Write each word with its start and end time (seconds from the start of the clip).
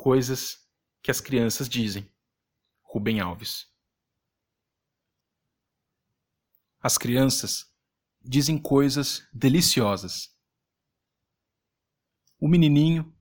coisas 0.00 0.66
que 1.02 1.10
as 1.10 1.20
crianças 1.20 1.68
dizem. 1.68 2.10
Rubem 2.80 3.20
Alves. 3.20 3.70
As 6.80 6.96
crianças 6.96 7.70
dizem 8.18 8.56
coisas 8.56 9.28
deliciosas. 9.30 10.34
O 12.38 12.48
menininho 12.48 13.14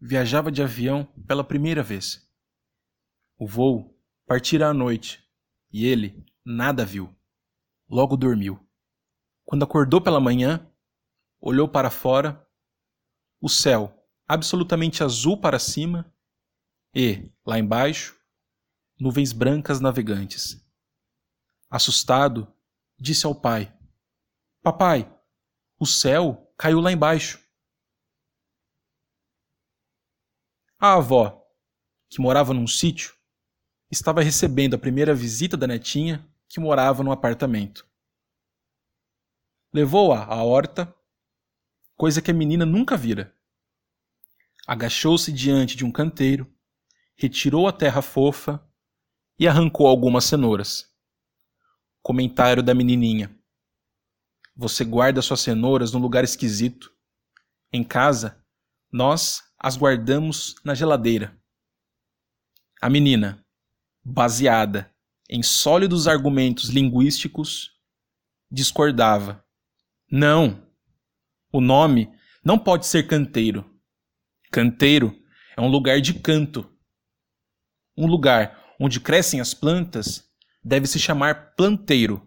viajava 0.00 0.52
de 0.52 0.62
avião 0.62 1.04
pela 1.26 1.42
primeira 1.42 1.82
vez. 1.82 2.32
O 3.36 3.44
voo 3.44 4.00
partira 4.24 4.68
à 4.68 4.72
noite 4.72 5.28
e 5.72 5.84
ele 5.84 6.24
nada 6.44 6.86
viu. 6.86 7.12
Logo 7.88 8.16
dormiu. 8.16 8.64
Quando 9.44 9.64
acordou 9.64 10.00
pela 10.00 10.20
manhã, 10.20 10.64
olhou 11.40 11.68
para 11.68 11.90
fora, 11.90 12.48
o 13.40 13.48
céu 13.48 13.92
absolutamente 14.28 15.02
azul 15.02 15.36
para 15.36 15.58
cima 15.58 16.08
e, 16.94 17.30
lá 17.46 17.58
embaixo, 17.58 18.18
nuvens 18.98 19.32
brancas 19.32 19.80
navegantes. 19.80 20.60
Assustado, 21.68 22.52
disse 22.98 23.26
ao 23.26 23.34
pai: 23.34 23.72
Papai, 24.62 25.10
o 25.78 25.86
céu 25.86 26.52
caiu 26.58 26.80
lá 26.80 26.92
embaixo. 26.92 27.40
A 30.78 30.94
avó, 30.94 31.46
que 32.08 32.20
morava 32.20 32.52
num 32.52 32.66
sítio, 32.66 33.14
estava 33.90 34.22
recebendo 34.22 34.74
a 34.74 34.78
primeira 34.78 35.14
visita 35.14 35.56
da 35.56 35.66
netinha, 35.66 36.26
que 36.48 36.60
morava 36.60 37.02
no 37.02 37.12
apartamento. 37.12 37.86
Levou-a 39.72 40.24
à 40.24 40.42
horta, 40.42 40.92
coisa 41.96 42.20
que 42.20 42.30
a 42.30 42.34
menina 42.34 42.66
nunca 42.66 42.96
vira. 42.96 43.36
Agachou-se 44.66 45.30
diante 45.32 45.76
de 45.76 45.84
um 45.84 45.92
canteiro, 45.92 46.52
retirou 47.20 47.68
a 47.68 47.72
terra 47.72 48.00
fofa 48.00 48.66
e 49.38 49.46
arrancou 49.46 49.86
algumas 49.86 50.24
cenouras. 50.24 50.88
Comentário 52.02 52.62
da 52.62 52.74
menininha. 52.74 53.38
Você 54.56 54.86
guarda 54.86 55.20
suas 55.20 55.42
cenouras 55.42 55.92
num 55.92 56.00
lugar 56.00 56.24
esquisito. 56.24 56.90
Em 57.70 57.84
casa, 57.84 58.42
nós 58.90 59.42
as 59.58 59.76
guardamos 59.76 60.54
na 60.64 60.74
geladeira. 60.74 61.38
A 62.80 62.88
menina, 62.88 63.44
baseada 64.02 64.90
em 65.28 65.42
sólidos 65.42 66.08
argumentos 66.08 66.70
linguísticos, 66.70 67.72
discordava. 68.50 69.44
Não! 70.10 70.66
O 71.52 71.60
nome 71.60 72.10
não 72.42 72.58
pode 72.58 72.86
ser 72.86 73.06
canteiro. 73.06 73.70
Canteiro 74.50 75.14
é 75.54 75.60
um 75.60 75.68
lugar 75.68 76.00
de 76.00 76.14
canto. 76.14 76.66
Um 78.00 78.06
lugar 78.06 78.74
onde 78.80 78.98
crescem 78.98 79.42
as 79.42 79.52
plantas 79.52 80.26
deve 80.64 80.86
se 80.86 80.98
chamar 80.98 81.54
planteiro. 81.54 82.26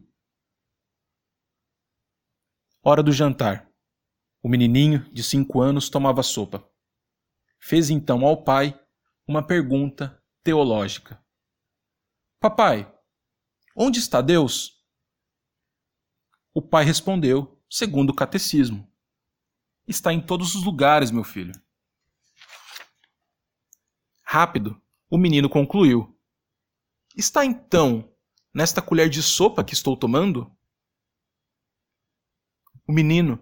Hora 2.83 3.01
do 3.01 3.11
jantar. 3.11 3.67
O 4.43 4.47
menininho, 4.47 5.11
de 5.11 5.23
cinco 5.23 5.61
anos, 5.61 5.89
tomava 5.89 6.21
sopa. 6.21 6.63
Fez 7.59 7.89
então 7.89 8.23
ao 8.23 8.43
pai 8.43 8.79
uma 9.27 9.41
pergunta 9.41 10.23
teológica: 10.43 11.19
Papai, 12.39 12.93
onde 13.75 13.97
está 13.97 14.21
Deus? 14.21 14.85
O 16.53 16.61
pai 16.61 16.85
respondeu, 16.85 17.59
segundo 17.67 18.11
o 18.11 18.15
catecismo: 18.15 18.87
Está 19.87 20.13
em 20.13 20.21
todos 20.21 20.53
os 20.53 20.63
lugares, 20.63 21.09
meu 21.09 21.23
filho. 21.23 21.59
Rápido, 24.21 24.79
o 25.13 25.17
menino 25.17 25.47
concluiu: 25.47 26.17
Está 27.15 27.45
então 27.45 28.11
nesta 28.51 28.81
colher 28.81 29.07
de 29.11 29.21
sopa 29.21 29.63
que 29.63 29.75
estou 29.75 29.95
tomando? 29.95 30.51
O 32.87 32.91
menino 32.91 33.39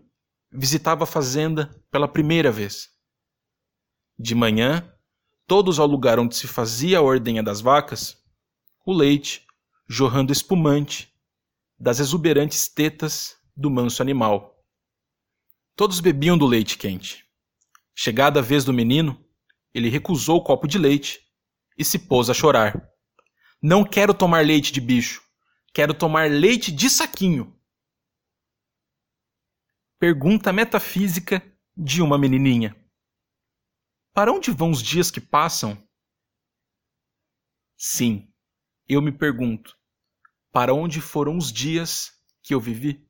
visitava 0.52 1.06
a 1.06 1.08
fazenda 1.08 1.74
pela 1.90 2.10
primeira 2.10 2.52
vez. 2.52 2.90
De 4.20 4.36
manhã, 4.36 4.94
todos 5.48 5.80
ao 5.80 5.88
lugar 5.88 6.20
onde 6.20 6.36
se 6.36 6.46
fazia 6.46 6.98
a 6.98 7.02
ordenha 7.02 7.42
das 7.42 7.62
vacas, 7.62 8.22
o 8.86 8.92
leite 8.92 9.48
jorrando 9.88 10.34
espumante 10.34 11.18
das 11.80 12.02
exuberantes 12.02 12.68
tetas 12.68 13.38
do 13.56 13.72
manso 13.72 14.02
animal. 14.02 14.62
Todos 15.78 16.02
bebiam 16.02 16.38
do 16.38 16.46
leite 16.46 16.78
quente. 16.78 17.26
Chegada 17.96 18.42
a 18.42 18.44
vez 18.44 18.66
do 18.66 18.74
menino, 18.74 19.26
ele 19.74 19.88
recusou 19.88 20.36
o 20.36 20.44
copo 20.44 20.68
de 20.68 20.78
leite 20.78 21.31
e 21.78 21.86
se 21.86 22.00
pôs 22.00 22.30
a 22.30 22.34
chorar. 22.34 22.90
Não 23.62 23.84
quero 23.84 24.14
tomar 24.14 24.46
leite 24.46 24.72
de 24.72 24.82
bicho, 24.82 25.24
quero 25.74 25.94
tomar 25.94 26.30
leite 26.30 26.72
de 26.72 26.90
saquinho. 26.90 27.58
Pergunta 30.00 30.52
metafísica 30.52 31.42
de 31.78 32.02
uma 32.02 32.18
menininha. 32.18 32.76
Para 34.14 34.31
onde 34.31 34.52
vão 34.52 34.72
os 34.72 34.81
dias 34.81 35.12
que 35.12 35.22
passam? 35.22 35.78
Sim, 37.78 38.31
eu 38.88 39.02
me 39.02 39.12
pergunto: 39.12 39.78
para 40.52 40.74
onde 40.74 41.00
foram 41.00 41.38
os 41.38 41.52
dias 41.52 42.12
que 42.44 42.54
eu 42.54 42.60
vivi? 42.60 43.08